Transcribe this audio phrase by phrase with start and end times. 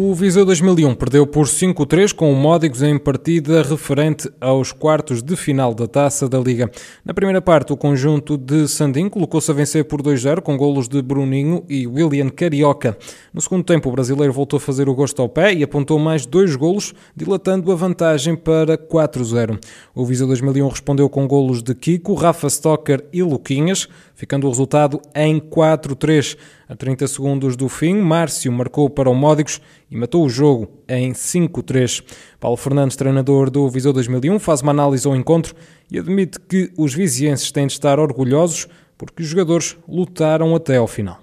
[0.00, 5.34] O Viseu 2001 perdeu por 5-3 com o Módigos em partida referente aos quartos de
[5.34, 6.70] final da Taça da Liga.
[7.04, 11.02] Na primeira parte, o conjunto de Sandim colocou-se a vencer por 2-0 com golos de
[11.02, 12.96] Bruninho e William Carioca.
[13.34, 16.24] No segundo tempo, o brasileiro voltou a fazer o gosto ao pé e apontou mais
[16.24, 19.58] dois golos, dilatando a vantagem para 4-0.
[19.96, 25.02] O Viseu 2001 respondeu com golos de Kiko, Rafa Stocker e Luquinhas, ficando o resultado
[25.12, 26.36] em 4-3.
[26.68, 29.58] A 30 segundos do fim, Márcio marcou para o Módicos
[29.90, 32.04] e matou o jogo em 5-3.
[32.38, 35.54] Paulo Fernandes, treinador do Viseu 2001, faz uma análise ao encontro
[35.90, 38.68] e admite que os vizienses têm de estar orgulhosos
[38.98, 41.18] porque os jogadores lutaram até ao final.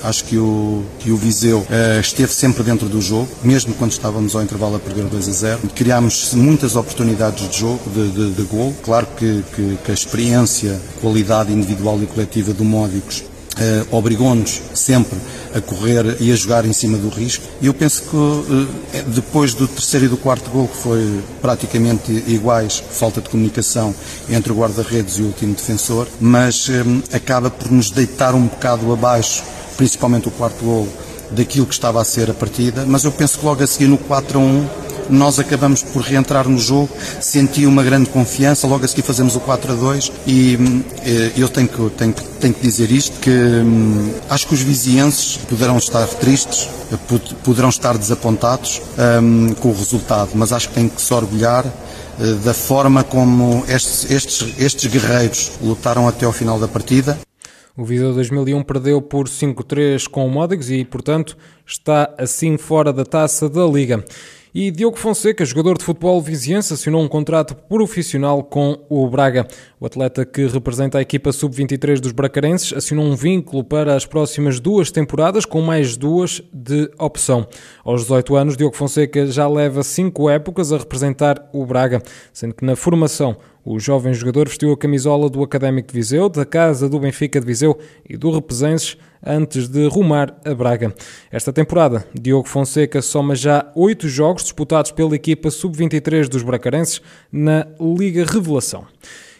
[0.00, 4.36] Acho que o, que o Viseu uh, esteve sempre dentro do jogo, mesmo quando estávamos
[4.36, 5.60] ao intervalo a perder 2 a 0.
[5.74, 8.72] Criámos muitas oportunidades de jogo, de, de, de gol.
[8.84, 13.24] Claro que, que, que, a experiência, qualidade individual e coletiva do Módicos
[13.56, 15.18] Uh, obrigou-nos sempre
[15.54, 17.42] a correr e a jogar em cima do risco.
[17.60, 18.68] E eu penso que uh,
[19.06, 23.94] depois do terceiro e do quarto gol, que foi praticamente iguais, falta de comunicação
[24.28, 28.92] entre o guarda-redes e o último defensor, mas um, acaba por nos deitar um bocado
[28.92, 29.42] abaixo,
[29.78, 30.88] principalmente o quarto gol,
[31.30, 32.84] daquilo que estava a ser a partida.
[32.86, 36.48] Mas eu penso que logo a seguir no 4 a 1 nós acabamos por reentrar
[36.48, 36.88] no jogo,
[37.20, 40.58] senti uma grande confiança, logo a seguir fazemos o 4 a 2 e
[41.04, 45.38] eh, eu tenho que, tenho, tenho que dizer isto, que hum, acho que os vizienses
[45.48, 46.68] poderão estar tristes,
[47.44, 48.82] poderão estar desapontados
[49.22, 51.64] um, com o resultado, mas acho que têm que se orgulhar
[52.18, 57.18] eh, da forma como estes, estes, estes guerreiros lutaram até ao final da partida.
[57.76, 63.04] O Viseu 2001 perdeu por 5-3 com o Módicos e, portanto, está assim fora da
[63.04, 64.02] taça da Liga.
[64.58, 69.46] E Diogo Fonseca, jogador de futebol viziense, assinou um contrato profissional com o Braga.
[69.78, 74.58] O atleta que representa a equipa sub-23 dos bracarenses assinou um vínculo para as próximas
[74.58, 77.46] duas temporadas, com mais duas de opção.
[77.84, 82.00] Aos 18 anos, Diogo Fonseca já leva cinco épocas a representar o Braga,
[82.32, 86.46] sendo que na formação o jovem jogador vestiu a camisola do Académico de Viseu, da
[86.46, 87.76] Casa do Benfica de Viseu
[88.08, 90.94] e do Repesenses antes de rumar a Braga.
[91.32, 97.66] Esta temporada, Diogo Fonseca soma já oito jogos disputados pela equipa sub-23 dos bracarenses na
[97.80, 98.86] Liga Revelação.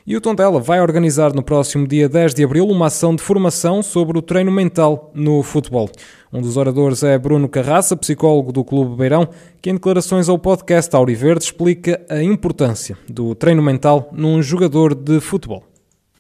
[0.09, 3.83] E o Tondela vai organizar no próximo dia 10 de abril uma ação de formação
[3.83, 5.89] sobre o treino mental no futebol.
[6.33, 9.29] Um dos oradores é Bruno Carraça, psicólogo do Clube Beirão,
[9.61, 15.19] que em declarações ao podcast Auriverde explica a importância do treino mental num jogador de
[15.21, 15.65] futebol.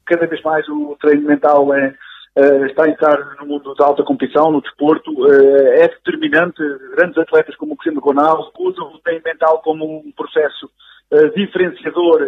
[0.05, 1.95] Cada vez mais o treino mental é,
[2.39, 6.61] Uh, está a entrar no mundo da alta competição, no desporto, uh, é determinante.
[6.95, 10.69] Grandes atletas como o Cristiano Ronaldo usam o treino mental como um processo
[11.37, 12.19] diferenciador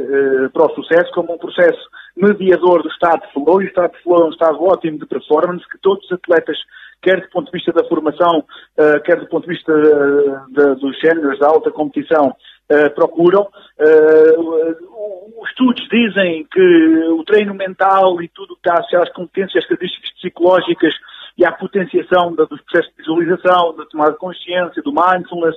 [0.52, 1.78] para o sucesso, como um processo
[2.16, 5.06] mediador do estado de flow, e o estado de flow é um estado ótimo de
[5.06, 6.56] performance que todos os atletas
[7.02, 9.72] quer do ponto de vista da formação, uh, quer do ponto de vista
[10.80, 12.34] dos géneros da alta competição,
[12.94, 13.48] procuram.
[15.40, 20.12] os estudos dizem que o treino mental e tudo que está associado às competências, características
[20.12, 20.94] psicológicas
[21.38, 25.56] e à potenciação dos processos de visualização, da tomada de consciência, do mindfulness,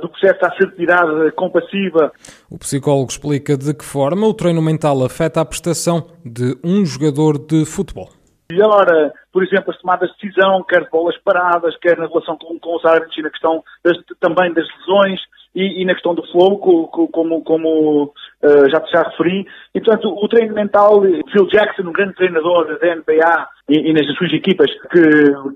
[0.00, 2.12] do processo da assertividade compassiva.
[2.50, 7.38] O psicólogo explica de que forma o treino mental afeta a prestação de um jogador
[7.38, 8.10] de futebol
[8.50, 12.58] melhora, por exemplo, as tomadas de decisão, quer de bolas paradas, quer na relação com,
[12.58, 15.20] com os árbitros e na questão das, também das lesões
[15.54, 19.46] e, e, na questão do flow, como, como uh, já, já referi.
[19.74, 24.06] E, portanto, o treino mental, Phil Jackson, um grande treinador da NBA e, e nas
[24.16, 25.00] suas equipas, que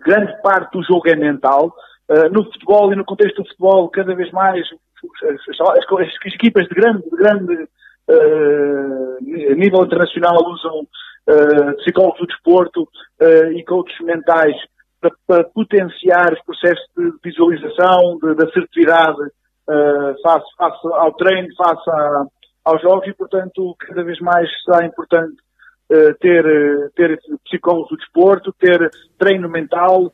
[0.04, 1.74] grande parte do jogo é mental.
[2.10, 4.66] Uh, no futebol e no contexto do futebol, cada vez mais
[5.24, 7.68] as, as, as equipas de grande, de grande
[8.08, 14.56] uh, nível internacional usam uh, psicólogos do desporto uh, e coaches mentais
[15.00, 19.30] para, para, potenciar os processos de visualização, de, de assertividade
[20.22, 22.24] face, face ao treino, face a,
[22.64, 25.36] aos jogos e, portanto, cada vez mais será importante
[26.20, 30.10] ter, ter psicólogos do desporto, ter treino mental.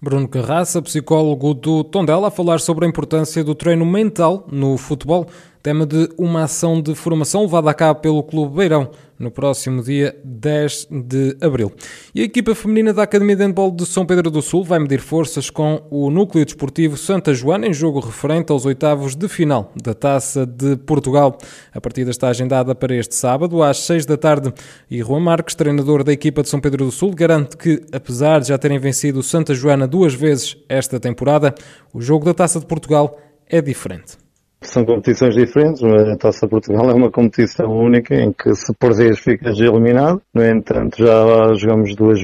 [0.00, 5.26] Bruno Carraça, psicólogo do Tondela, a falar sobre a importância do treino mental no futebol.
[5.62, 10.16] Tema de uma ação de formação levada a cabo pelo Clube Beirão no próximo dia
[10.24, 11.72] 10 de abril.
[12.12, 15.00] E a equipa feminina da Academia de Handball de São Pedro do Sul vai medir
[15.00, 19.94] forças com o Núcleo Desportivo Santa Joana em jogo referente aos oitavos de final da
[19.94, 21.38] Taça de Portugal.
[21.72, 24.52] A partida está agendada para este sábado às 6 da tarde
[24.90, 28.48] e Juan Marques, treinador da equipa de São Pedro do Sul, garante que, apesar de
[28.48, 31.54] já terem vencido o Santa Joana duas vezes esta temporada,
[31.94, 33.16] o jogo da Taça de Portugal
[33.48, 34.22] é diferente.
[34.62, 39.58] São competições diferentes, a Taça Portugal é uma competição única em que se perderes ficas
[39.58, 40.22] eliminado.
[40.34, 42.20] No entanto, já jogamos duas,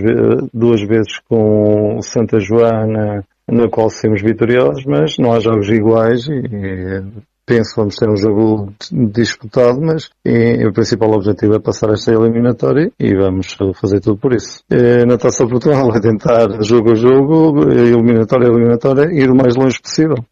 [0.52, 7.02] duas vezes com Santa Joana, na qual somos vitoriosos, mas não há jogos iguais e
[7.49, 12.93] penso vamos ter um jogo disputado, mas e, o principal objetivo é passar esta eliminatória
[13.00, 14.62] e vamos fazer tudo por isso.
[14.70, 19.56] E, na Taça Portugal é tentar jogo a jogo, eliminatória a eliminatória, ir o mais
[19.56, 20.23] longe possível.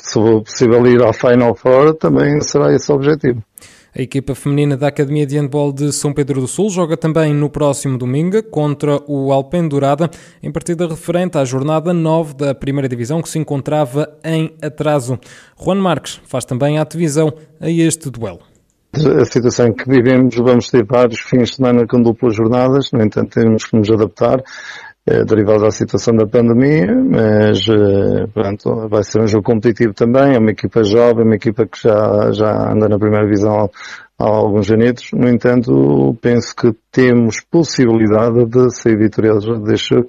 [0.00, 3.42] Se for possível ir à Final Four, também será esse o objetivo.
[3.96, 7.48] A equipa feminina da Academia de Handball de São Pedro do Sul joga também no
[7.48, 10.10] próximo domingo contra o Alpendurada,
[10.42, 15.16] em partida referente à jornada 9 da primeira divisão que se encontrava em atraso.
[15.56, 18.40] Juan Marques faz também a divisão a este duelo.
[19.20, 23.40] A situação que vivemos, vamos ter vários fins de semana com duplas jornadas, no entanto
[23.40, 24.42] temos que nos adaptar
[25.06, 30.38] derivado da situação da pandemia, mas eh, pronto, vai ser um jogo competitivo também, é
[30.38, 33.68] uma equipa jovem, uma equipa que já, já anda na primeira divisão
[34.18, 40.08] há alguns anos, no entanto penso que temos possibilidade de sair vitoriosos deste jogo,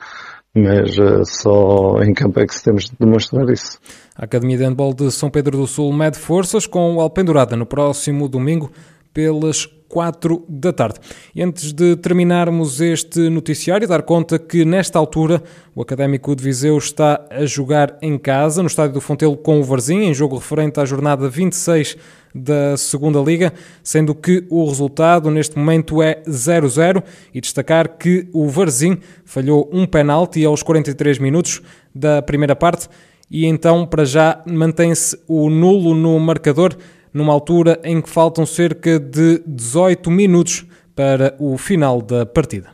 [0.56, 3.78] mas uh, só em campo é que temos de demonstrar isso.
[4.16, 7.66] A Academia de Handball de São Pedro do Sul mede forças com o Alpendurada no
[7.66, 8.72] próximo domingo
[9.14, 11.00] pelas 4 da tarde.
[11.34, 15.42] E antes de terminarmos este noticiário, dar conta que nesta altura
[15.76, 19.64] o Académico de Viseu está a jogar em casa, no estádio do Fontelo com o
[19.64, 21.98] Varzim, em jogo referente à jornada 26
[22.36, 27.02] da Segunda Liga, sendo que o resultado neste momento é 0-0
[27.34, 31.62] e destacar que o Varzim falhou um penalti aos 43 minutos
[31.94, 32.90] da primeira parte.
[33.32, 36.76] E então para já mantém-se o nulo no marcador
[37.16, 42.74] numa altura em que faltam cerca de 18 minutos para o final da partida.